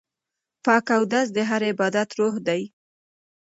[0.65, 2.61] پاک اودس د هر عبادت روح دی.